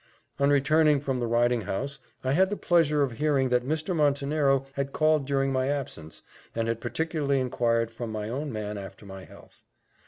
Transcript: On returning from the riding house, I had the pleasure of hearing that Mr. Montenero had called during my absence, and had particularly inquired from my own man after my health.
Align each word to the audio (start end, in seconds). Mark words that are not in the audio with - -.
On 0.39 0.49
returning 0.49 0.99
from 0.99 1.19
the 1.19 1.27
riding 1.27 1.61
house, 1.61 1.99
I 2.23 2.31
had 2.31 2.49
the 2.49 2.57
pleasure 2.57 3.03
of 3.03 3.11
hearing 3.19 3.49
that 3.49 3.63
Mr. 3.63 3.95
Montenero 3.95 4.65
had 4.73 4.93
called 4.93 5.27
during 5.27 5.51
my 5.51 5.67
absence, 5.67 6.23
and 6.55 6.67
had 6.67 6.81
particularly 6.81 7.39
inquired 7.39 7.91
from 7.91 8.11
my 8.11 8.27
own 8.27 8.51
man 8.51 8.79
after 8.79 9.05
my 9.05 9.25
health. 9.25 9.61